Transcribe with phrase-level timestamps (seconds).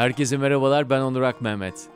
[0.00, 1.88] Herkese merhabalar ben Onur Ak Mehmet.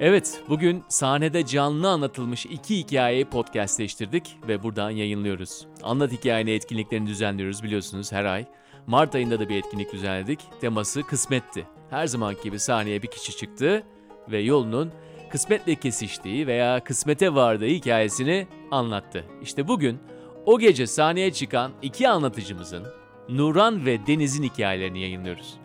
[0.00, 5.66] Evet bugün sahnede canlı anlatılmış iki hikayeyi podcastleştirdik ve buradan yayınlıyoruz.
[5.82, 8.44] Anlat hikayeni etkinliklerini düzenliyoruz biliyorsunuz her ay.
[8.86, 10.40] Mart ayında da bir etkinlik düzenledik.
[10.60, 11.66] Teması kısmetti.
[11.90, 13.82] Her zaman gibi sahneye bir kişi çıktı
[14.30, 14.92] ve yolunun
[15.30, 19.24] kısmetle kesiştiği veya kısmete vardığı hikayesini anlattı.
[19.42, 19.98] İşte bugün
[20.46, 22.86] o gece sahneye çıkan iki anlatıcımızın
[23.28, 25.63] Nuran ve Deniz'in hikayelerini yayınlıyoruz.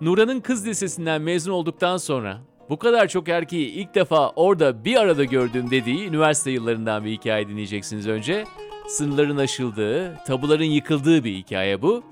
[0.00, 5.24] Nuran'ın kız lisesinden mezun olduktan sonra bu kadar çok erkeği ilk defa orada bir arada
[5.24, 8.44] gördüm dediği üniversite yıllarından bir hikaye dinleyeceksiniz önce.
[8.88, 12.02] Sınırların aşıldığı, tabuların yıkıldığı bir hikaye bu.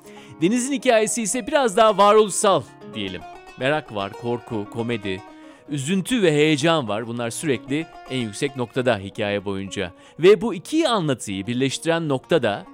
[0.43, 2.63] Deniz'in hikayesi ise biraz daha varoluşsal
[2.95, 3.21] diyelim.
[3.59, 5.23] Merak var, korku, komedi,
[5.69, 7.07] üzüntü ve heyecan var.
[7.07, 9.93] Bunlar sürekli en yüksek noktada hikaye boyunca.
[10.19, 12.67] Ve bu iki anlatıyı birleştiren nokta da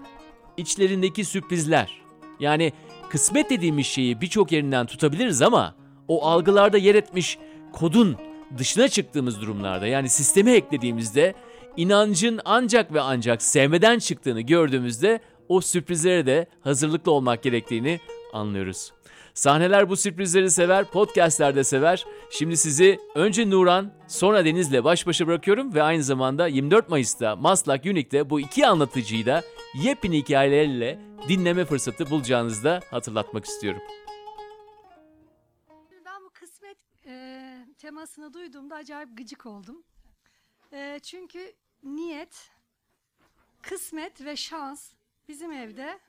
[0.56, 2.02] içlerindeki sürprizler.
[2.40, 2.72] Yani
[3.12, 5.74] kısmet dediğimiz şeyi birçok yerinden tutabiliriz ama
[6.08, 7.38] o algılarda yer etmiş
[7.72, 8.16] kodun
[8.58, 11.34] dışına çıktığımız durumlarda yani sisteme eklediğimizde
[11.76, 18.00] inancın ancak ve ancak sevmeden çıktığını gördüğümüzde o sürprizlere de hazırlıklı olmak gerektiğini
[18.32, 18.92] anlıyoruz.
[19.34, 22.04] Sahneler bu sürprizleri sever, podcastler de sever.
[22.30, 27.86] Şimdi sizi önce Nuran, sonra Deniz'le baş başa bırakıyorum ve aynı zamanda 24 Mayıs'ta Maslak
[27.86, 29.42] Unique'de bu iki anlatıcıyı da
[29.82, 33.82] yepyeni hikayeleriyle dinleme fırsatı bulacağınızı da hatırlatmak istiyorum.
[36.04, 39.84] Ben bu kısmet e, temasını duyduğumda acayip gıcık oldum.
[40.72, 42.50] E, çünkü niyet,
[43.62, 44.92] kısmet ve şans
[45.28, 46.00] bizim evde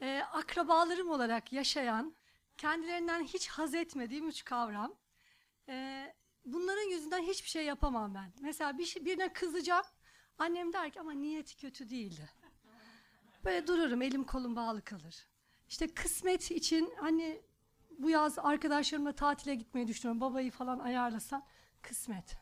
[0.00, 2.14] e, akrabalarım olarak yaşayan,
[2.56, 4.94] kendilerinden hiç haz etmediğim üç kavram.
[5.68, 6.14] E,
[6.44, 8.32] bunların yüzünden hiçbir şey yapamam ben.
[8.40, 9.84] Mesela bir şey, birine kızacağım,
[10.38, 12.30] annem der ki ama niyeti kötü değildi.
[13.44, 15.26] Böyle dururum, elim kolum bağlı kalır.
[15.68, 17.40] İşte kısmet için hani
[17.98, 20.20] bu yaz arkadaşlarımla tatile gitmeyi düşünüyorum.
[20.20, 21.44] Babayı falan ayarlasan
[21.82, 22.36] kısmet.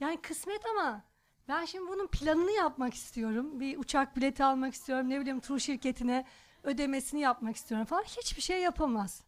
[0.00, 1.04] Yani kısmet ama
[1.48, 3.60] ben şimdi bunun planını yapmak istiyorum.
[3.60, 5.10] Bir uçak bileti almak istiyorum.
[5.10, 6.24] Ne bileyim tur şirketine
[6.62, 8.02] ödemesini yapmak istiyorum falan.
[8.02, 9.24] Hiçbir şey yapamaz.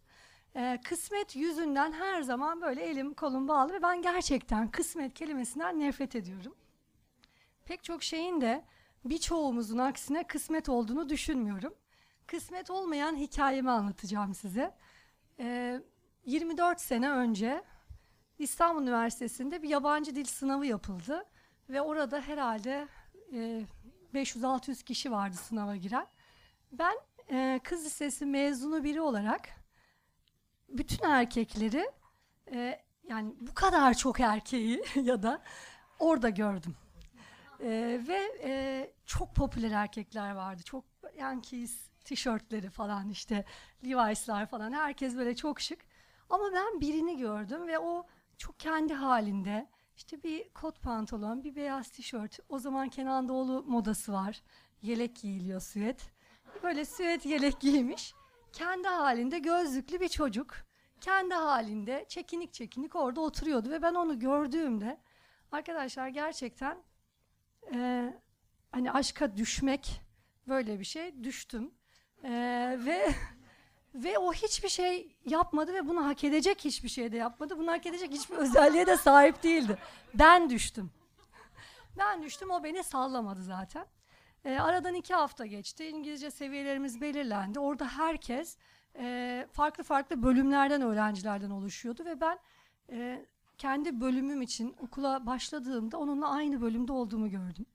[0.56, 6.16] Ee, kısmet yüzünden her zaman böyle elim kolum bağlı ve ben gerçekten kısmet kelimesinden nefret
[6.16, 6.54] ediyorum.
[7.64, 8.64] Pek çok şeyin de
[9.04, 11.74] birçoğumuzun aksine kısmet olduğunu düşünmüyorum.
[12.26, 14.74] Kısmet olmayan hikayemi anlatacağım size.
[15.38, 15.80] Ee,
[16.26, 17.62] 24 sene önce
[18.38, 21.24] İstanbul Üniversitesi'nde bir yabancı dil sınavı yapıldı
[21.68, 22.88] ve orada herhalde
[23.32, 23.66] e,
[24.14, 26.06] 500-600 kişi vardı sınava giren.
[26.72, 26.96] Ben
[27.30, 29.48] e, kız lisesi mezunu biri olarak
[30.68, 31.90] bütün erkekleri
[32.52, 35.42] e, yani bu kadar çok erkeği ya da
[35.98, 36.76] orada gördüm.
[37.62, 40.62] E, ve e, çok popüler erkekler vardı.
[40.62, 40.84] Çok
[41.18, 43.44] Yankees tişörtleri falan işte
[43.84, 45.78] Levi's'lar falan herkes böyle çok şık.
[46.30, 48.06] Ama ben birini gördüm ve o
[48.38, 52.38] çok kendi halinde işte bir kot pantolon, bir beyaz tişört.
[52.48, 54.42] O zaman Kenan Doğulu modası var.
[54.82, 56.10] Yelek giyiliyor süet.
[56.62, 58.14] Böyle süet yelek giymiş.
[58.52, 60.54] Kendi halinde gözlüklü bir çocuk.
[61.00, 65.00] Kendi halinde çekinik çekinik orada oturuyordu ve ben onu gördüğümde
[65.52, 66.82] arkadaşlar gerçekten
[67.74, 68.12] e,
[68.72, 70.00] hani aşka düşmek
[70.48, 71.70] böyle bir şey düştüm.
[72.24, 73.14] Ee, ve
[73.94, 77.58] ve o hiçbir şey yapmadı ve bunu hak edecek hiçbir şey de yapmadı.
[77.58, 79.78] Bunu hak edecek hiçbir özelliğe de sahip değildi.
[80.14, 80.90] Ben düştüm.
[81.98, 83.86] Ben düştüm o beni sallamadı zaten.
[84.44, 85.88] Ee, aradan iki hafta geçti.
[85.88, 87.58] İngilizce seviyelerimiz belirlendi.
[87.58, 88.56] Orada herkes
[88.98, 92.38] e, farklı farklı bölümlerden öğrencilerden oluşuyordu ve ben
[92.92, 93.26] e,
[93.62, 97.66] kendi bölümüm için okula başladığımda onunla aynı bölümde olduğumu gördüm.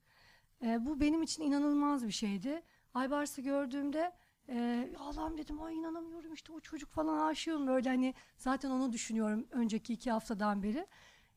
[0.62, 2.62] E, bu benim için inanılmaz bir şeydi.
[2.94, 4.12] Aybars'ı gördüğümde
[4.50, 9.46] ee, Allah'ım dedim ay inanamıyorum işte o çocuk falan aşığım böyle hani zaten onu düşünüyorum
[9.50, 10.86] önceki iki haftadan beri.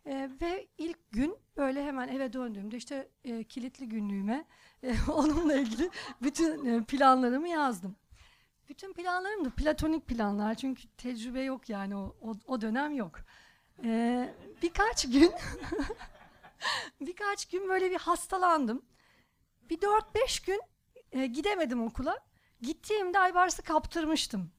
[0.05, 4.45] Ee, ve ilk gün böyle hemen eve döndüğümde işte e, kilitli günlüğüme
[4.83, 5.89] e, onunla ilgili
[6.21, 7.95] bütün e, planlarımı yazdım.
[8.69, 13.15] Bütün planlarım da platonik planlar çünkü tecrübe yok yani o, o, o dönem yok.
[13.83, 15.33] Ee, birkaç gün
[17.01, 18.85] birkaç gün böyle bir hastalandım.
[19.69, 20.61] Bir dört beş gün
[21.11, 22.19] e, gidemedim okula.
[22.61, 24.51] Gittiğimde Aybars'ı kaptırmıştım.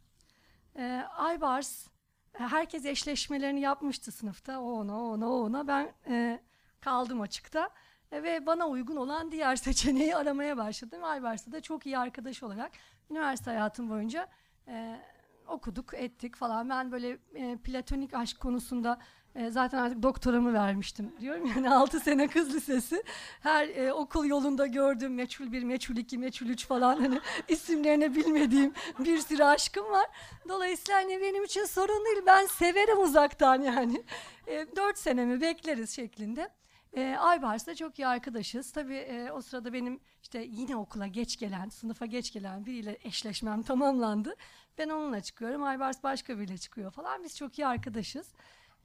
[0.76, 1.86] Ee, Aybars
[2.34, 4.60] e, herkes eşleşmelerini yapmıştı sınıfta.
[4.60, 5.68] O ona, o ona, o ona.
[5.68, 6.40] Ben e,
[6.80, 7.70] kaldım açıkta.
[8.12, 11.04] E, ve bana uygun olan diğer seçeneği aramaya başladım.
[11.04, 12.72] Aybars'la da çok iyi arkadaş olarak
[13.10, 14.28] üniversite hayatım boyunca
[14.68, 15.00] e,
[15.48, 16.70] okuduk, ettik falan.
[16.70, 18.98] Ben böyle e, platonik aşk konusunda
[19.34, 23.02] E, zaten artık doktoramı vermiştim diyorum yani 6 sene kız lisesi.
[23.40, 28.72] Her e, okul yolunda gördüğüm meçhul bir, meçhul iki, meçhul üç falan hani isimlerini bilmediğim
[28.98, 30.06] bir sürü aşkım var.
[30.48, 32.22] Dolayısıyla hani benim için sorun değil.
[32.26, 34.02] Ben severim uzaktan yani.
[34.46, 36.48] E, 4 senemi bekleriz şeklinde.
[36.96, 38.72] E, Aybars'la çok iyi arkadaşız.
[38.72, 43.62] Tabii e, o sırada benim işte yine okula geç gelen, sınıfa geç gelen biriyle eşleşmem
[43.72, 44.34] tamamlandı.
[44.78, 47.24] Ben onunla çıkıyorum, Aybars başka biriyle çıkıyor falan.
[47.24, 48.28] Biz çok iyi arkadaşız.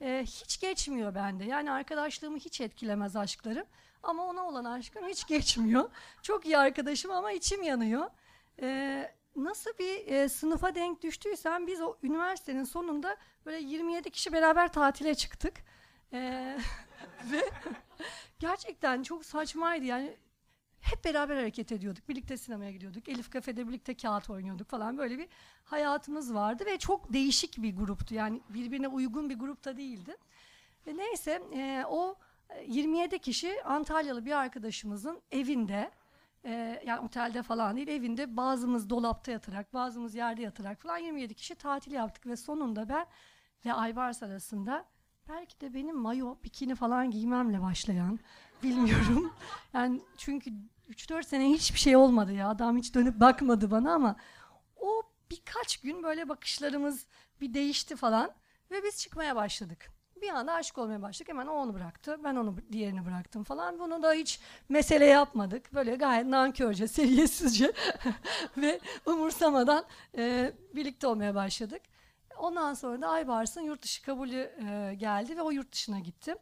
[0.02, 1.46] E, hiç geçmiyor bende.
[1.46, 3.66] Yani arkadaşlığımı hiç etkilemez aşklarım.
[4.04, 5.90] Ama ona olan aşkım hiç geçmiyor.
[6.22, 8.10] Çok iyi arkadaşım ama içim yanıyor.
[8.62, 14.74] E, nasıl bir e, sınıfa denk düştüysem biz o üniversitenin sonunda böyle 27 kişi beraber
[14.74, 15.54] tatile çıktık.
[16.14, 16.58] E,
[17.32, 17.42] ve
[18.40, 20.18] gerçekten çok saçmaydı yani
[20.82, 22.10] hep beraber hareket ediyorduk.
[22.10, 23.10] Birlikte sinemaya gidiyorduk.
[23.10, 24.98] Elif kafede birlikte kağıt oynuyorduk falan.
[24.98, 25.28] Böyle bir
[25.64, 28.16] hayatımız vardı ve çok değişik bir gruptu.
[28.16, 30.16] Yani birbirine uygun bir grupta değildi.
[30.88, 32.16] Ve neyse e, o
[32.68, 35.92] 27 kişi Antalyalı bir arkadaşımızın evinde
[36.46, 41.56] e, yani otelde falan değil evinde bazımız dolapta yatarak bazımız yerde yatarak falan 27 kişi
[41.56, 43.06] tatil yaptık ve sonunda ben
[43.66, 44.86] ve Aybars arasında
[45.30, 48.20] belki de benim mayo, bikini falan giymemle başlayan
[48.64, 49.34] bilmiyorum.
[49.74, 50.52] Yani çünkü
[50.90, 52.50] 3-4 sene hiçbir şey olmadı ya.
[52.50, 54.16] Adam hiç dönüp bakmadı bana ama
[54.76, 55.02] o
[55.32, 57.06] birkaç gün böyle bakışlarımız
[57.42, 58.32] bir değişti falan
[58.72, 59.92] ve biz çıkmaya başladık.
[60.22, 61.30] Bir anda aşık olmaya başladık.
[61.30, 62.18] Hemen o onu bıraktı.
[62.24, 63.80] Ben onu diğerini bıraktım falan.
[63.80, 64.40] Bunu da hiç
[64.70, 65.74] mesele yapmadık.
[65.74, 67.74] Böyle gayet nankörce, seviyesizce
[68.58, 69.86] ve umursamadan
[70.18, 71.82] e, birlikte olmaya başladık.
[72.40, 76.38] Ondan sonra da Aybars'ın yurt dışı kabulü e, geldi ve o yurt dışına gittim.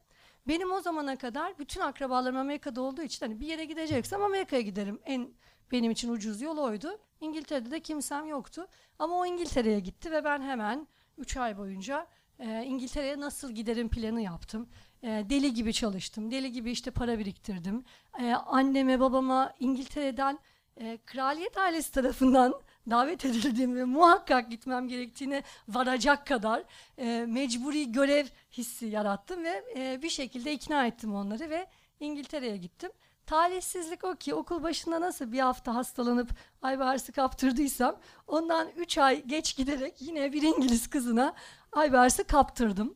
[0.47, 5.00] Benim o zamana kadar bütün akrabalarım Amerika'da olduğu için hani bir yere gideceksem Amerika'ya giderim.
[5.06, 5.30] En
[5.71, 7.00] benim için ucuz yol oydu.
[7.21, 8.68] İngiltere'de de kimsem yoktu.
[9.00, 10.88] Ama o İngiltere'ye gitti ve ben hemen
[11.18, 12.07] 3 ay boyunca
[12.39, 14.69] e, İngiltere'ye nasıl giderim planı yaptım.
[15.03, 16.31] E, deli gibi çalıştım.
[16.31, 17.83] Deli gibi işte para biriktirdim.
[18.19, 20.39] E, anneme babama İngiltere'den
[20.77, 22.53] e, kraliyet ailesi tarafından
[22.90, 26.64] davet edildiğim ve muhakkak gitmem gerektiğine varacak kadar
[26.98, 31.68] e, mecburi görev hissi yarattım ve e, bir şekilde ikna ettim onları ve
[32.00, 32.92] İngiltere'ye gittim.
[33.26, 36.30] Talihsizlik o ki okul başında nasıl bir hafta hastalanıp
[36.62, 37.96] Aybars'ı kaptırdıysam
[38.28, 41.34] ondan 3 ay geç giderek yine bir İngiliz kızına
[41.72, 42.96] Aybars'ı kaptırdım.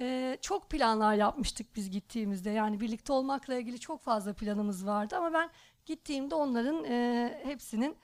[0.00, 5.32] Ee, çok planlar yapmıştık biz gittiğimizde yani birlikte olmakla ilgili çok fazla planımız vardı ama
[5.32, 5.50] ben
[5.86, 7.96] gittiğimde onların e, hepsinin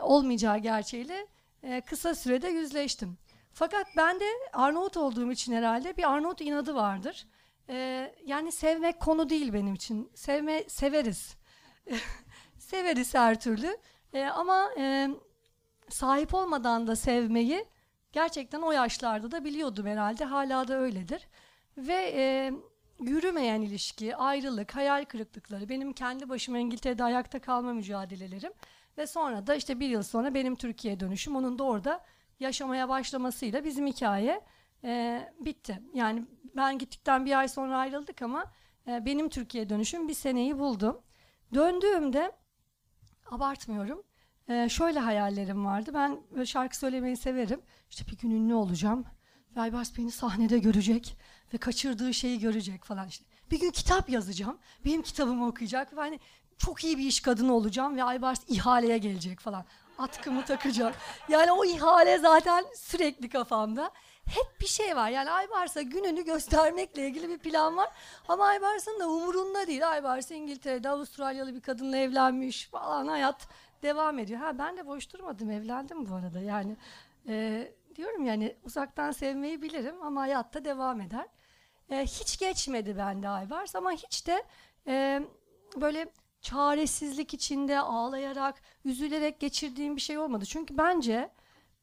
[0.00, 1.26] olmayacağı gerçeğiyle
[1.62, 3.18] e, kısa sürede yüzleştim.
[3.52, 7.26] Fakat ben de Arnavut olduğum için herhalde bir Arnavut inadı vardır.
[7.68, 10.10] E, yani sevmek konu değil benim için.
[10.14, 11.36] Sevme severiz.
[12.58, 13.78] severiz her türlü.
[14.12, 15.08] E, ama e,
[15.88, 17.64] sahip olmadan da sevmeyi
[18.12, 20.24] gerçekten o yaşlarda da biliyordum herhalde.
[20.24, 21.28] Hala da öyledir.
[21.76, 22.52] Ve e,
[23.00, 28.52] yürümeyen ilişki, ayrılık, hayal kırıklıkları, benim kendi başıma İngiltere'de ayakta kalma mücadelelerim
[29.00, 32.04] ve sonra da işte bir yıl sonra benim Türkiye'ye dönüşüm, onun da orada
[32.40, 34.40] yaşamaya başlamasıyla bizim hikaye
[34.84, 35.82] e, bitti.
[35.94, 36.26] Yani
[36.56, 38.52] ben gittikten bir ay sonra ayrıldık ama
[38.86, 41.00] e, benim Türkiye'ye dönüşüm bir seneyi buldum.
[41.54, 42.32] Döndüğümde
[43.26, 44.02] abartmıyorum.
[44.48, 45.90] E, şöyle hayallerim vardı.
[45.94, 47.60] Ben şarkı söylemeyi severim.
[47.90, 49.04] İşte bir gün ünlü olacağım.
[49.56, 51.16] Ve Aybars beni sahnede görecek
[51.54, 53.24] ve kaçırdığı şeyi görecek falan işte.
[53.50, 54.58] Bir gün kitap yazacağım.
[54.84, 56.20] Benim kitabımı okuyacak ve hani
[56.60, 59.64] çok iyi bir iş kadını olacağım ve Aybars ihaleye gelecek falan.
[59.98, 60.92] Atkımı takacağım.
[61.28, 63.90] Yani o ihale zaten sürekli kafamda.
[64.26, 65.10] Hep bir şey var.
[65.10, 67.88] Yani Aybars'a gününü göstermekle ilgili bir plan var.
[68.28, 69.88] Ama Aybars'ın da umurunda değil.
[69.90, 73.48] Aybars İngiltere'de Avustralyalı bir kadınla evlenmiş falan hayat
[73.82, 74.40] devam ediyor.
[74.40, 76.40] Ha ben de boş durmadım evlendim bu arada.
[76.40, 76.76] Yani
[77.28, 81.26] e, diyorum yani uzaktan sevmeyi bilirim ama hayatta devam eder.
[81.90, 84.44] E, hiç geçmedi bende Aybars ama hiç de
[84.86, 85.22] e,
[85.76, 90.44] böyle çaresizlik içinde ağlayarak, üzülerek geçirdiğim bir şey olmadı.
[90.46, 91.30] Çünkü bence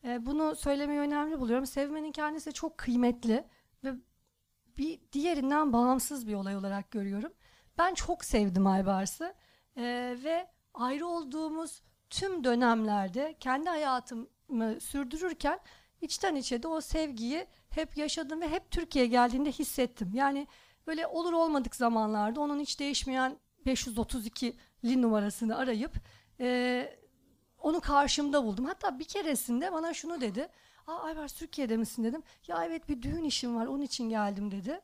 [0.04, 1.66] e, bunu söylemeyi önemli buluyorum.
[1.66, 3.48] Sevmenin kendisi çok kıymetli
[3.84, 3.94] ve
[4.78, 7.34] bir diğerinden bağımsız bir olay olarak görüyorum.
[7.78, 9.34] Ben çok sevdim Aybars'ı
[9.78, 15.60] e, ve ayrı olduğumuz tüm dönemlerde kendi hayatımı sürdürürken
[16.02, 20.12] içten içe de o sevgiyi hep yaşadım ve hep Türkiye'ye geldiğinde hissettim.
[20.14, 20.48] Yani
[20.88, 23.38] böyle olur olmadık zamanlarda onun hiç değişmeyen
[23.68, 25.92] 532'li numarasını arayıp
[26.40, 26.98] e,
[27.60, 28.66] onu karşımda buldum.
[28.66, 30.48] Hatta bir keresinde bana şunu dedi.
[30.88, 32.24] Aa Ayvars Türkiye'de misin dedim.
[32.48, 34.82] Ya evet bir düğün işim var onun için geldim dedi.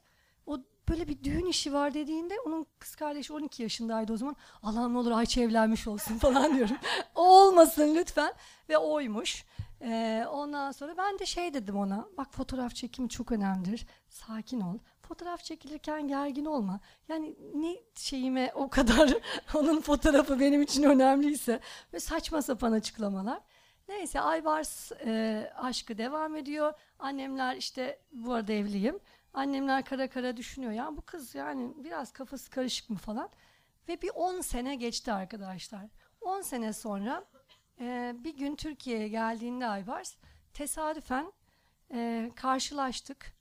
[0.47, 0.59] O
[0.89, 4.35] böyle bir düğün işi var dediğinde onun kız kardeşi 12 yaşındaydı o zaman.
[4.63, 6.77] Allah'ım ne olur Ayça evlenmiş olsun falan diyorum.
[7.15, 8.33] olmasın lütfen.
[8.69, 9.45] Ve oymuş.
[9.83, 12.07] Ee, ondan sonra ben de şey dedim ona.
[12.17, 13.87] Bak fotoğraf çekimi çok önemlidir.
[14.09, 14.77] Sakin ol.
[15.01, 16.79] Fotoğraf çekilirken gergin olma.
[17.07, 19.13] Yani ne şeyime o kadar
[19.53, 21.59] onun fotoğrafı benim için önemliyse.
[21.93, 23.39] Ve saçma sapan açıklamalar.
[23.87, 26.73] Neyse Aybars e, aşkı devam ediyor.
[26.99, 28.99] Annemler işte bu arada evliyim.
[29.33, 30.71] Annemler kara kara düşünüyor.
[30.71, 33.29] Ya bu kız yani biraz kafası karışık mı falan.
[33.87, 35.85] Ve bir 10 sene geçti arkadaşlar.
[36.21, 37.25] 10 sene sonra
[37.79, 40.15] e, bir gün Türkiye'ye geldiğinde Aybars
[40.53, 41.33] tesadüfen
[41.93, 43.33] e, karşılaştık.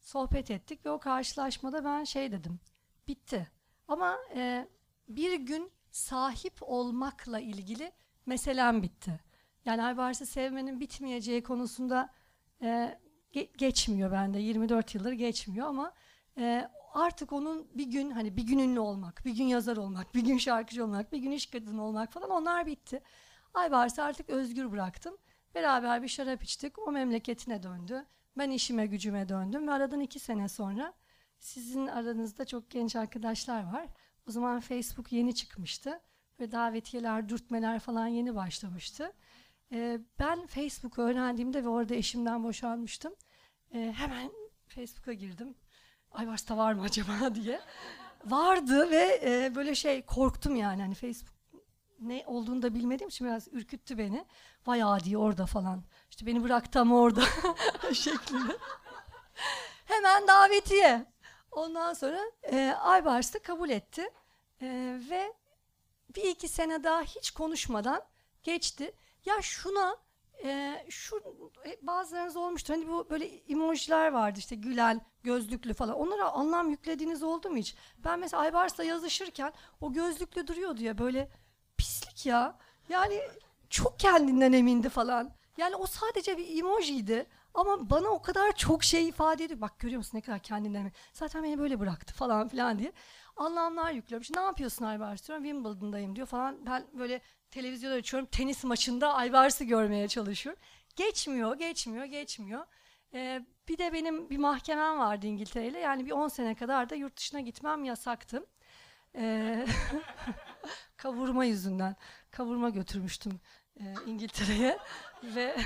[0.00, 2.60] Sohbet ettik ve o karşılaşmada ben şey dedim.
[3.08, 3.48] Bitti.
[3.88, 4.68] Ama e,
[5.08, 7.92] bir gün sahip olmakla ilgili
[8.26, 9.20] meselem bitti.
[9.64, 12.10] Yani Aybars'ı sevmenin bitmeyeceği konusunda
[12.62, 12.98] e,
[13.32, 14.38] ge- geçmiyor bende.
[14.38, 15.92] 24 yıldır geçmiyor ama
[16.38, 20.24] e, artık onun bir gün hani bir gün ünlü olmak, bir gün yazar olmak, bir
[20.24, 23.02] gün şarkıcı olmak, bir gün iş kadını olmak falan onlar bitti.
[23.56, 25.16] Aybars'ı artık özgür bıraktım.
[25.54, 26.78] Beraber bir şarap içtik.
[26.78, 28.04] O memleketine döndü.
[28.38, 30.92] Ben işime gücüme döndüm ve aradan iki sene sonra
[31.38, 33.86] sizin aranızda çok genç arkadaşlar var.
[34.28, 36.00] O zaman Facebook yeni çıkmıştı
[36.40, 39.12] ve davetiyeler, dürtmeler falan yeni başlamıştı.
[39.72, 43.14] Ee, ben Facebook'u öğrendiğimde ve orada eşimden boşanmıştım.
[43.74, 44.30] Ee, hemen
[44.68, 45.54] Facebook'a girdim.
[46.10, 47.60] Ayvars'ta var mı acaba diye.
[48.24, 51.35] Vardı ve e, böyle şey korktum yani hani Facebook
[52.00, 54.24] ne olduğunu da bilmediğim için biraz ürküttü beni.
[54.66, 55.82] Vay adi orada falan.
[56.10, 57.22] İşte beni bıraktı ama orada
[57.92, 58.56] şeklinde.
[59.84, 61.06] Hemen davetiye.
[61.50, 64.10] Ondan sonra e, Aybars da kabul etti.
[64.62, 65.32] E, ve
[66.16, 68.02] bir iki sene daha hiç konuşmadan
[68.42, 68.94] geçti.
[69.24, 69.96] Ya şuna
[70.44, 71.16] e, şu
[71.66, 72.74] e, bazılarınız olmuştur.
[72.74, 75.96] Hani bu böyle emojiler vardı işte gülen, gözlüklü falan.
[75.96, 77.74] Onlara anlam yüklediğiniz oldu mu hiç?
[78.04, 81.30] Ben mesela Aybars'la yazışırken o gözlüklü duruyordu ya böyle
[82.16, 82.56] pislik ya.
[82.88, 83.20] Yani
[83.70, 85.30] çok kendinden emindi falan.
[85.56, 87.26] Yani o sadece bir emojiydi.
[87.54, 89.60] Ama bana o kadar çok şey ifade ediyor.
[89.60, 90.92] Bak görüyor musun ne kadar kendinden emin.
[91.12, 92.92] Zaten beni böyle bıraktı falan filan diye.
[93.36, 94.30] Anlamlar yüklüyormuş.
[94.30, 95.44] Ne yapıyorsun Aybars diyorum.
[95.44, 96.66] Wimbledon'dayım diyor falan.
[96.66, 97.20] Ben böyle
[97.50, 98.28] televizyon açıyorum.
[98.32, 100.62] Tenis maçında Aybars'ı görmeye çalışıyorum.
[100.96, 102.66] Geçmiyor, geçmiyor, geçmiyor.
[103.14, 105.78] Ee, bir de benim bir mahkemem vardı İngiltere'yle.
[105.78, 108.46] Yani bir 10 sene kadar da yurt dışına gitmem yasaktı.
[109.14, 109.66] Ee,
[110.96, 111.96] kavurma yüzünden.
[112.30, 113.40] Kavurma götürmüştüm
[113.80, 114.78] e, İngiltere'ye
[115.24, 115.56] ve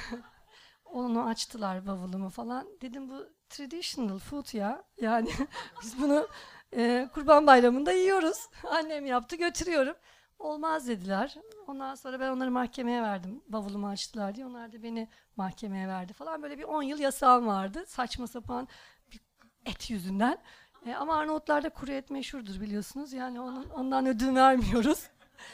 [0.85, 2.67] onu açtılar bavulumu falan.
[2.81, 4.85] Dedim bu traditional food ya.
[5.01, 5.31] Yani
[5.83, 6.29] biz bunu
[6.77, 8.49] e, Kurban Bayramı'nda yiyoruz.
[8.71, 9.97] Annem yaptı götürüyorum.
[10.39, 11.35] Olmaz dediler.
[11.67, 13.43] Ondan sonra ben onları mahkemeye verdim.
[13.49, 14.47] Bavulumu açtılar diye.
[14.47, 16.43] Onlar da beni mahkemeye verdi falan.
[16.43, 17.85] Böyle bir 10 yıl yasağım vardı.
[17.87, 18.69] Saçma sapan
[19.13, 19.21] bir
[19.67, 20.39] et yüzünden.
[20.87, 23.13] E, ama Arnavutlarda kuru et meşhurdur biliyorsunuz.
[23.13, 25.03] Yani onun, ondan ödün vermiyoruz.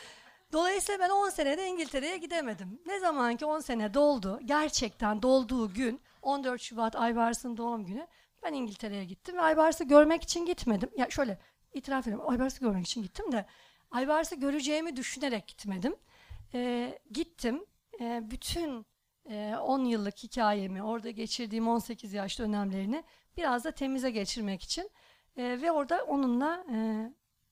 [0.53, 2.81] Dolayısıyla ben 10 senede İngiltere'ye gidemedim.
[2.87, 8.07] Ne zaman ki 10 sene doldu, gerçekten dolduğu gün 14 Şubat Aybars'ın doğum günü
[8.43, 10.91] ben İngiltere'ye gittim ve Aybars'ı görmek için gitmedim.
[10.97, 11.39] Ya şöyle
[11.75, 13.47] itiraf ediyorum Aybars'ı görmek için gittim de
[13.91, 15.97] Aybars'ı göreceğimi düşünerek gitmedim.
[16.55, 17.65] Ee, gittim.
[18.01, 18.87] Ee, bütün
[19.31, 23.05] e, 10 yıllık hikayemi, orada geçirdiğim 18 yaş dönemlerini
[23.37, 24.91] biraz da temize geçirmek için
[25.37, 26.77] e, ve orada onunla e,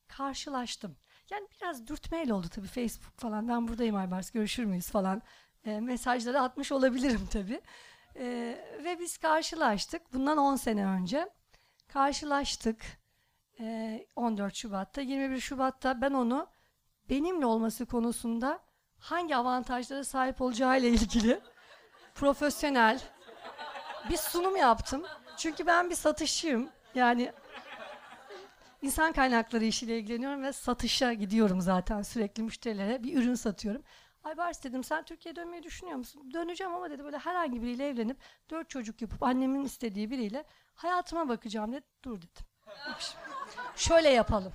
[0.09, 0.97] karşılaştım.
[1.31, 3.49] Yani biraz dürtmeyle oldu tabii Facebook falan.
[3.49, 5.23] Ben buradayım Aybars görüşür müyüz falan.
[5.65, 7.61] E, mesajları atmış olabilirim tabii.
[8.17, 8.25] E,
[8.85, 10.13] ve biz karşılaştık.
[10.13, 11.29] Bundan 10 sene önce.
[11.89, 12.85] Karşılaştık.
[13.61, 15.01] E, 14 Şubat'ta.
[15.01, 16.47] 21 Şubat'ta ben onu
[17.11, 18.61] benimle olması konusunda
[18.99, 21.41] hangi avantajlara sahip olacağı ile ilgili
[22.15, 23.01] profesyonel
[24.11, 25.03] bir sunum yaptım.
[25.37, 26.69] Çünkü ben bir satışçıyım.
[26.95, 27.33] Yani
[28.85, 33.03] insan kaynakları işiyle ilgileniyorum ve satışa gidiyorum zaten sürekli müşterilere.
[33.03, 33.83] Bir ürün satıyorum.
[34.25, 36.31] Aybars dedim sen Türkiye'ye dönmeyi düşünüyor musun?
[36.35, 38.17] Döneceğim ama dedi böyle herhangi biriyle evlenip
[38.51, 41.87] dört çocuk yapıp annemin istediği biriyle hayatıma bakacağım dedi.
[42.05, 42.47] Dur dedim.
[43.77, 44.53] Şöyle yapalım.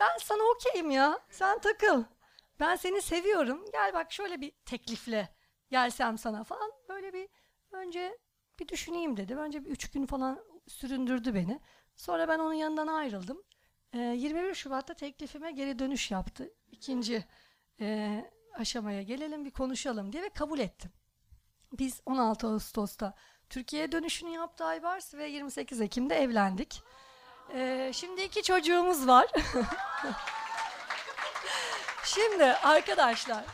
[0.00, 1.18] Ben sana okeyim ya.
[1.30, 2.04] Sen takıl.
[2.60, 3.64] Ben seni seviyorum.
[3.72, 5.28] Gel bak şöyle bir teklifle
[5.70, 6.70] gelsem sana falan.
[6.88, 7.28] Böyle bir
[7.72, 8.18] önce
[8.60, 9.36] bir düşüneyim dedi.
[9.36, 11.60] Önce bir üç gün falan süründürdü beni.
[11.96, 13.42] Sonra ben onun yanından ayrıldım.
[13.92, 16.50] E, 21 Şubat'ta teklifime geri dönüş yaptı.
[16.72, 17.24] İkinci
[17.80, 18.24] e,
[18.54, 20.90] aşamaya gelelim bir konuşalım diye ve kabul ettim.
[21.72, 23.14] Biz 16 Ağustos'ta
[23.50, 26.82] Türkiye'ye dönüşünü yaptı Aybars ve 28 Ekim'de evlendik.
[27.54, 29.26] E, şimdi iki çocuğumuz var.
[32.04, 33.44] şimdi arkadaşlar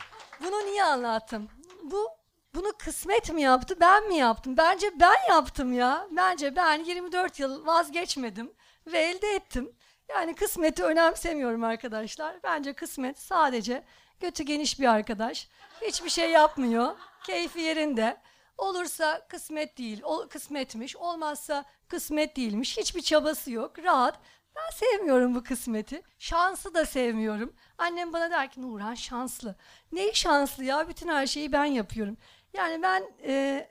[0.40, 1.49] bunu niye anlattım?
[1.82, 2.08] Bu
[2.54, 4.56] bunu kısmet mi yaptı, ben mi yaptım?
[4.56, 6.06] Bence ben yaptım ya.
[6.11, 8.52] Bence ben 24 yıl vazgeçmedim
[8.87, 9.73] ve elde ettim.
[10.08, 12.37] Yani kısmeti önemsemiyorum arkadaşlar.
[12.42, 13.84] Bence kısmet sadece
[14.20, 15.49] götü geniş bir arkadaş.
[15.82, 16.96] Hiçbir şey yapmıyor.
[17.25, 18.16] Keyfi yerinde.
[18.58, 20.96] Olursa kısmet değil, o kısmetmiş.
[20.96, 22.78] Olmazsa kısmet değilmiş.
[22.78, 23.78] Hiçbir çabası yok.
[23.78, 24.20] Rahat.
[24.56, 26.02] Ben sevmiyorum bu kısmeti.
[26.18, 27.54] Şansı da sevmiyorum.
[27.78, 29.56] Annem bana der ki Nurhan şanslı.
[29.92, 30.88] Neyi şanslı ya?
[30.88, 32.16] Bütün her şeyi ben yapıyorum.
[32.54, 33.66] Yani ben e,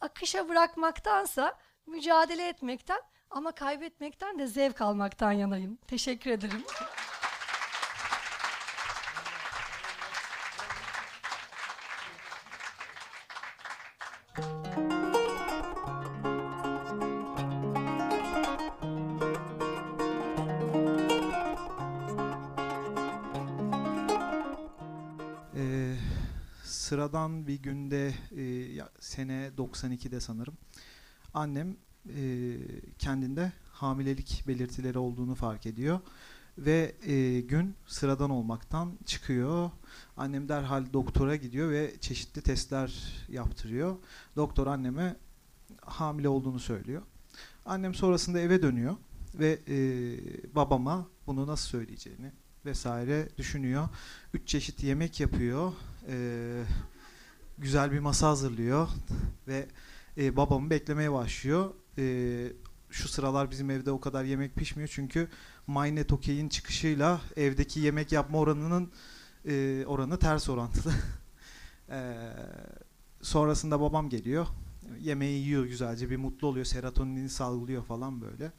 [0.00, 3.00] akışa bırakmaktansa mücadele etmekten
[3.30, 5.76] ama kaybetmekten de zevk almaktan yanayım.
[5.76, 6.64] Teşekkür ederim.
[27.10, 28.44] Sıradan bir günde e,
[29.00, 30.54] sene 92'de sanırım
[31.34, 31.76] annem
[32.16, 32.56] e,
[32.98, 36.00] kendinde hamilelik belirtileri olduğunu fark ediyor
[36.58, 39.70] ve e, gün sıradan olmaktan çıkıyor.
[40.16, 43.96] Annem derhal doktora gidiyor ve çeşitli testler yaptırıyor.
[44.36, 45.16] Doktor anneme
[45.80, 47.02] hamile olduğunu söylüyor.
[47.66, 48.96] Annem sonrasında eve dönüyor
[49.34, 49.76] ve e,
[50.54, 52.32] babama bunu nasıl söyleyeceğini
[52.64, 53.88] vesaire düşünüyor.
[54.34, 55.72] Üç çeşit yemek yapıyor.
[56.08, 56.62] Ee,
[57.60, 58.88] güzel bir masa hazırlıyor
[59.48, 59.66] ve
[60.18, 61.70] e, babamı beklemeye başlıyor.
[61.98, 62.52] Ee,
[62.90, 65.28] şu sıralar bizim evde o kadar yemek pişmiyor çünkü
[65.66, 68.90] Maynet Okey'in çıkışıyla evdeki yemek yapma oranının
[69.48, 70.92] e, oranı ters orantılı.
[71.90, 72.14] Ee,
[73.22, 74.46] sonrasında babam geliyor.
[75.00, 76.64] Yemeği yiyor güzelce bir mutlu oluyor.
[76.64, 78.52] Serotonini salgılıyor falan böyle.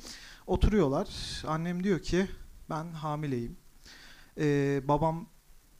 [0.48, 1.08] Oturuyorlar.
[1.48, 2.27] Annem diyor ki
[2.70, 3.58] ben hamileyim.
[4.38, 5.27] Ee, babam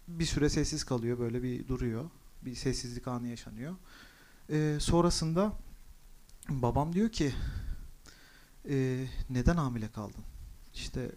[0.08, 2.10] bir süre sessiz kalıyor böyle bir duruyor.
[2.46, 3.76] Bir sessizlik anı yaşanıyor.
[4.50, 5.54] Ee, sonrasında
[6.50, 7.34] babam diyor ki
[8.70, 10.24] "Ee, neden hamile kaldın?
[10.74, 11.12] İşte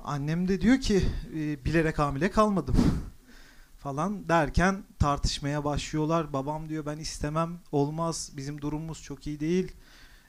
[0.00, 1.02] annem de diyor ki
[1.34, 2.76] "Ee, bilerek hamile kalmadım
[3.78, 6.32] falan derken tartışmaya başlıyorlar.
[6.32, 9.72] Babam diyor ben istemem olmaz bizim durumumuz çok iyi değil.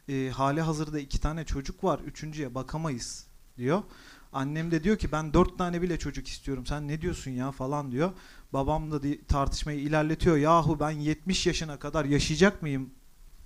[0.10, 3.84] Ee, hali hazırda iki tane çocuk var üçüncüye bakamayız diyor.
[4.34, 6.66] Annem de diyor ki ben dört tane bile çocuk istiyorum.
[6.66, 8.12] Sen ne diyorsun ya falan diyor.
[8.54, 10.38] Babam da tartışmayı ilerletiyor.
[10.38, 12.90] Yahu ben 70 yaşına kadar yaşayacak mıyım?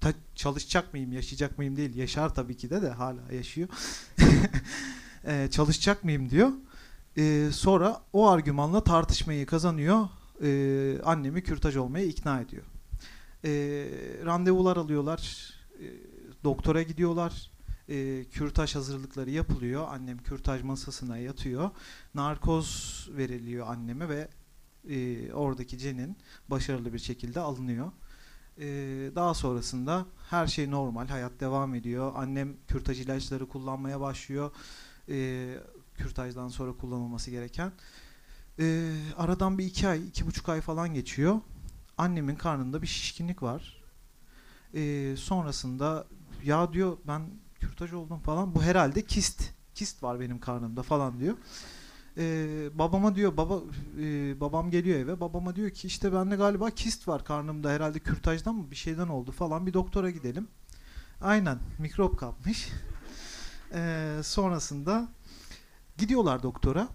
[0.01, 1.11] Ta- çalışacak mıyım?
[1.13, 1.95] Yaşayacak mıyım değil.
[1.95, 3.67] Yaşar tabii ki de de hala yaşıyor.
[5.25, 6.49] Ee, çalışacak mıyım diyor.
[7.17, 10.07] Ee, sonra o argümanla tartışmayı kazanıyor.
[10.43, 12.63] Ee, annemi kürtaj olmaya ikna ediyor.
[13.45, 13.49] Ee,
[14.25, 15.53] randevular alıyorlar.
[15.79, 15.85] Ee,
[16.43, 17.51] doktora gidiyorlar
[17.91, 19.87] e, kürtaj hazırlıkları yapılıyor.
[19.89, 21.69] Annem kürtaj masasına yatıyor.
[22.15, 24.27] Narkoz veriliyor anneme ve
[24.89, 26.17] e, oradaki cenin
[26.47, 27.91] başarılı bir şekilde alınıyor.
[28.57, 28.65] E,
[29.15, 32.11] daha sonrasında her şey normal, hayat devam ediyor.
[32.15, 34.51] Annem kürtaj ilaçları kullanmaya başlıyor.
[35.09, 35.47] E,
[35.95, 37.71] kürtajdan sonra kullanılması gereken.
[38.59, 41.39] E, aradan bir iki ay, iki buçuk ay falan geçiyor.
[41.97, 43.83] Annemin karnında bir şişkinlik var.
[44.73, 46.07] E, sonrasında
[46.43, 47.21] ya diyor ben
[47.59, 48.55] kürtaj oldum falan.
[48.55, 49.51] Bu herhalde kist.
[49.75, 51.37] Kist var benim karnımda falan diyor.
[52.17, 53.59] Ee, babama diyor baba
[53.99, 58.55] e, babam geliyor eve babama diyor ki işte bende galiba kist var karnımda herhalde kürtajdan
[58.55, 60.47] mı bir şeyden oldu falan bir doktora gidelim.
[61.21, 62.69] Aynen mikrop kapmış.
[63.73, 65.07] Ee, sonrasında
[65.97, 66.87] gidiyorlar doktora.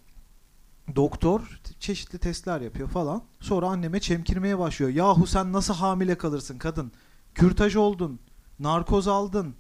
[0.97, 3.23] Doktor çeşitli testler yapıyor falan.
[3.41, 4.91] Sonra anneme çemkirmeye başlıyor.
[4.91, 6.93] Yahu sen nasıl hamile kalırsın kadın?
[7.35, 8.21] Kürtaj oldun.
[8.59, 9.55] Narkoz aldın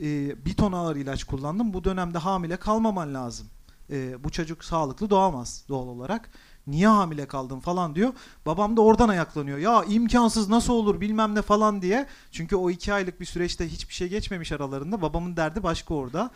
[0.00, 1.72] e, bir ton ağır ilaç kullandım.
[1.72, 3.46] Bu dönemde hamile kalmaman lazım.
[3.90, 6.30] E, bu çocuk sağlıklı doğamaz doğal olarak.
[6.66, 8.12] Niye hamile kaldın falan diyor.
[8.46, 9.58] Babam da oradan ayaklanıyor.
[9.58, 12.06] Ya imkansız nasıl olur bilmem ne falan diye.
[12.30, 15.02] Çünkü o iki aylık bir süreçte hiçbir şey geçmemiş aralarında.
[15.02, 16.30] Babamın derdi başka orada.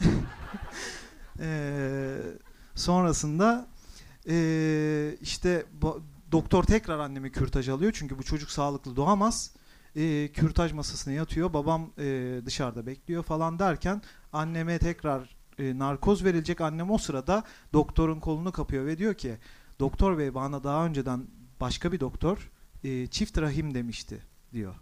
[1.40, 2.16] e,
[2.74, 3.66] sonrasında
[4.28, 5.66] e, işte
[6.32, 7.92] doktor tekrar annemi kürtaj alıyor.
[7.94, 9.50] Çünkü bu çocuk sağlıklı doğamaz
[9.96, 11.52] e, kürtaj masasına yatıyor.
[11.52, 16.60] Babam e, dışarıda bekliyor falan derken anneme tekrar e, narkoz verilecek.
[16.60, 19.36] Annem o sırada doktorun kolunu kapıyor ve diyor ki
[19.80, 21.26] doktor bey bana daha önceden
[21.60, 22.50] başka bir doktor
[22.84, 24.18] e, çift rahim demişti
[24.52, 24.74] diyor.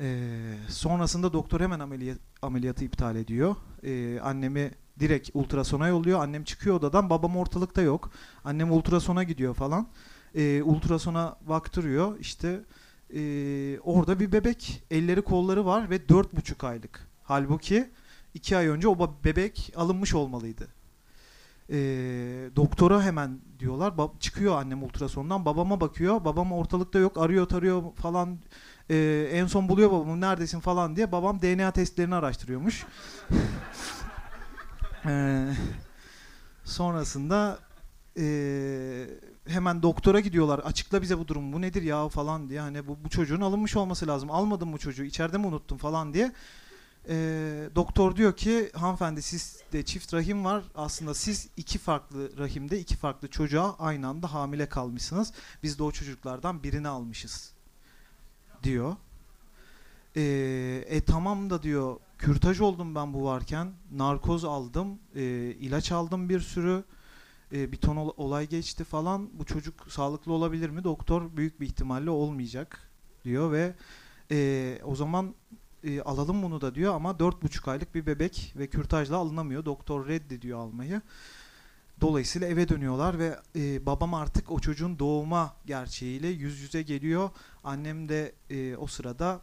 [0.00, 0.28] E,
[0.68, 3.56] sonrasında doktor hemen ameliyat, ameliyatı iptal ediyor.
[3.82, 4.70] E, annemi
[5.00, 6.20] direkt ultrasona yolluyor.
[6.20, 7.10] Annem çıkıyor odadan.
[7.10, 8.10] Babam ortalıkta yok.
[8.44, 9.88] Annem ultrasona gidiyor falan.
[10.34, 12.18] E, ultrasona baktırıyor.
[12.18, 12.60] İşte
[13.14, 13.20] e,
[13.80, 17.08] orada bir bebek elleri kolları var ve dört buçuk aylık.
[17.22, 17.90] Halbuki
[18.34, 20.68] iki ay önce o bebek alınmış olmalıydı.
[21.70, 21.76] E,
[22.56, 23.92] doktora hemen diyorlar.
[23.92, 25.44] Ba- çıkıyor annem ultrasondan.
[25.44, 26.24] Babama bakıyor.
[26.24, 27.18] Babam ortalıkta yok.
[27.18, 28.38] Arıyor tarıyor falan.
[28.90, 31.12] E, en son buluyor babamı neredesin falan diye.
[31.12, 32.86] Babam DNA testlerini araştırıyormuş.
[35.06, 35.48] Ee,
[36.64, 37.58] sonrasında
[38.18, 39.06] ee,
[39.46, 40.58] hemen doktora gidiyorlar.
[40.58, 41.52] Açıkla bize bu durum.
[41.52, 42.60] Bu nedir ya falan diye.
[42.60, 44.30] Hani bu, bu çocuğun alınmış olması lazım.
[44.30, 45.04] Almadım bu çocuğu.
[45.04, 46.32] içeride mi unuttum falan diye.
[47.10, 50.64] Ee, doktor diyor ki hanımefendi sizde çift rahim var.
[50.74, 55.32] Aslında siz iki farklı rahimde iki farklı çocuğa aynı anda hamile kalmışsınız.
[55.62, 57.52] Biz de o çocuklardan birini almışız
[58.62, 58.96] diyor.
[60.16, 63.72] Ee, e tamam da diyor kürtaj oldum ben bu varken.
[63.92, 64.98] Narkoz aldım.
[65.14, 65.22] E,
[65.60, 66.84] ilaç aldım bir sürü.
[67.52, 69.38] E, bir ton ol- olay geçti falan.
[69.38, 70.84] Bu çocuk sağlıklı olabilir mi?
[70.84, 72.90] Doktor büyük bir ihtimalle olmayacak
[73.24, 73.74] diyor ve
[74.30, 75.34] e, o zaman
[75.84, 79.64] e, alalım bunu da diyor ama dört buçuk aylık bir bebek ve kürtajla alınamıyor.
[79.64, 81.02] Doktor reddediyor almayı.
[82.00, 87.30] Dolayısıyla eve dönüyorlar ve e, babam artık o çocuğun doğuma gerçeğiyle yüz yüze geliyor.
[87.64, 89.40] Annem de e, o sırada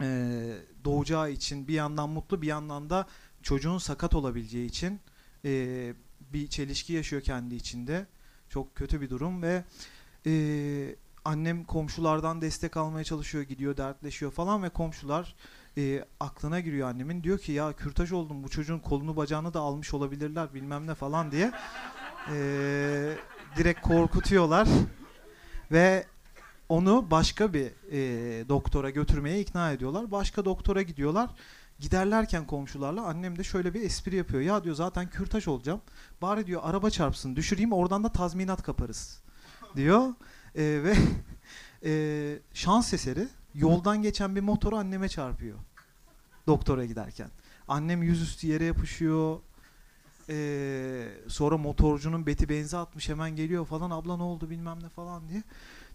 [0.00, 0.40] e,
[0.84, 3.06] doğacağı için bir yandan mutlu bir yandan da
[3.42, 5.00] çocuğun sakat olabileceği için
[5.44, 5.94] e,
[6.32, 8.06] bir çelişki yaşıyor kendi içinde.
[8.48, 9.64] Çok kötü bir durum ve
[10.26, 10.32] e,
[11.24, 15.34] annem komşulardan destek almaya çalışıyor, gidiyor, dertleşiyor falan ve komşular
[15.76, 17.22] e, aklına giriyor annemin.
[17.22, 21.32] Diyor ki ya kürtaj oldum bu çocuğun kolunu bacağını da almış olabilirler bilmem ne falan
[21.32, 21.52] diye.
[22.34, 22.36] E,
[23.56, 24.68] direkt korkutuyorlar
[25.72, 26.06] ve
[26.68, 30.10] onu başka bir e, doktora götürmeye ikna ediyorlar.
[30.10, 31.30] Başka doktora gidiyorlar.
[31.78, 34.42] Giderlerken komşularla annem de şöyle bir espri yapıyor.
[34.42, 35.80] Ya diyor zaten kürtaj olacağım.
[36.22, 39.22] Bari diyor araba çarpsın düşüreyim oradan da tazminat kaparız
[39.76, 40.08] diyor.
[40.56, 40.96] E, ve
[41.84, 45.58] e, şans eseri yoldan geçen bir motoru anneme çarpıyor.
[46.46, 47.30] Doktora giderken.
[47.68, 49.38] Annem yüzüstü yere yapışıyor.
[50.28, 55.28] E, sonra motorcunun beti benzi atmış hemen geliyor falan abla ne oldu bilmem ne falan
[55.28, 55.42] diye.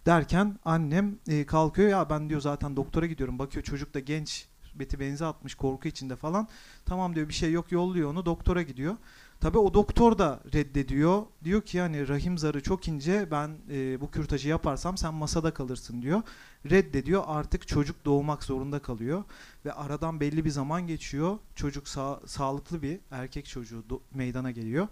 [0.06, 3.38] Derken annem e, kalkıyor ya ben diyor zaten doktora gidiyorum.
[3.38, 6.48] Bakıyor çocuk da genç beti benzi atmış korku içinde falan.
[6.86, 8.96] Tamam diyor bir şey yok yolluyor onu doktora gidiyor.
[9.40, 11.22] Tabi o doktor da reddediyor.
[11.44, 16.02] Diyor ki yani rahim zarı çok ince ben e, bu kürtajı yaparsam sen masada kalırsın
[16.02, 16.22] diyor.
[16.70, 19.24] Reddediyor artık çocuk doğmak zorunda kalıyor.
[19.64, 21.38] Ve aradan belli bir zaman geçiyor.
[21.54, 24.88] Çocuk sağ, sağlıklı bir erkek çocuğu meydana geliyor.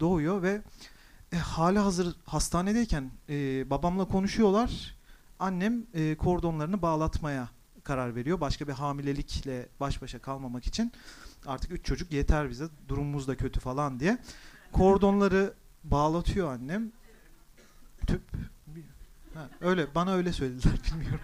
[0.00, 0.62] Doğuyor ve
[1.32, 4.96] e, hali hazır hastanedeyken e, babamla konuşuyorlar.
[5.38, 7.48] Annem e, kordonlarını bağlatmaya
[7.84, 8.40] karar veriyor.
[8.40, 10.92] Başka bir hamilelikle baş başa kalmamak için.
[11.46, 12.64] Artık üç çocuk yeter bize.
[12.88, 14.18] Durumumuz da kötü falan diye.
[14.72, 16.92] Kordonları bağlatıyor annem.
[18.06, 18.22] Tüp.
[19.34, 21.20] Ha, öyle bana öyle söylediler bilmiyorum.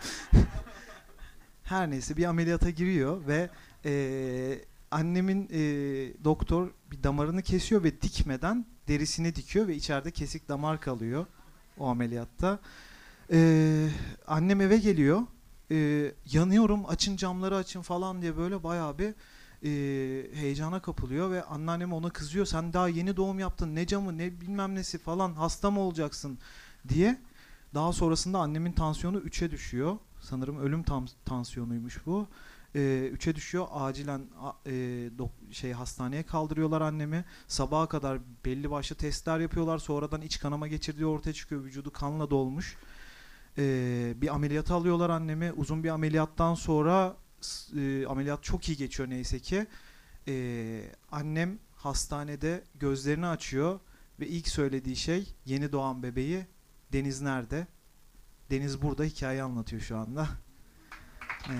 [1.62, 3.50] Her neyse bir ameliyata giriyor ve
[3.84, 5.58] e, annemin e,
[6.24, 11.26] doktor bir damarını kesiyor ve dikmeden derisini dikiyor ve içeride kesik damar kalıyor
[11.78, 12.58] o ameliyatta.
[13.32, 13.88] E,
[14.26, 15.22] annem eve geliyor.
[15.70, 19.14] E, yanıyorum açın camları açın falan diye böyle bayağı bir
[19.64, 19.68] e,
[20.34, 22.46] heyecana kapılıyor ve anneannem ona kızıyor.
[22.46, 26.38] Sen daha yeni doğum yaptın ne camı ne bilmem nesi falan hasta mı olacaksın
[26.88, 27.20] diye.
[27.74, 29.96] Daha sonrasında annemin tansiyonu 3'e düşüyor.
[30.20, 32.26] Sanırım ölüm tam, tansiyonuymuş bu.
[32.74, 33.66] 3'e düşüyor.
[33.72, 34.20] Acilen
[34.66, 34.70] e,
[35.18, 37.24] dok- şey hastaneye kaldırıyorlar annemi.
[37.48, 39.78] Sabaha kadar belli başlı testler yapıyorlar.
[39.78, 41.64] Sonradan iç kanama geçirdiği ortaya çıkıyor.
[41.64, 42.76] Vücudu kanla dolmuş.
[43.58, 45.52] E, bir ameliyat alıyorlar annemi.
[45.52, 47.16] Uzun bir ameliyattan sonra
[47.76, 49.66] e, ameliyat çok iyi geçiyor neyse ki.
[50.28, 53.80] E, annem hastanede gözlerini açıyor
[54.20, 56.46] ve ilk söylediği şey yeni doğan bebeği
[56.94, 57.66] Deniz nerede?
[58.50, 60.28] Deniz burada hikaye anlatıyor şu anda.
[61.48, 61.52] Ee,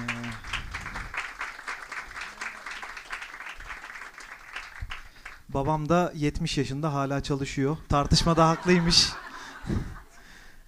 [5.49, 7.77] babam da 70 yaşında hala çalışıyor.
[7.88, 9.12] Tartışmada haklıymış.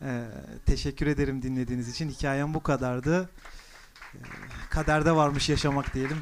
[0.03, 0.25] Ee,
[0.67, 2.11] teşekkür ederim dinlediğiniz için.
[2.11, 3.31] Hikayem bu kadardı.
[4.71, 6.19] Kaderde varmış yaşamak diyelim.